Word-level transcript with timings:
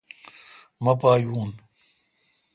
مہ 0.83 0.93
پا 0.99 1.11
یون۔ 1.23 1.49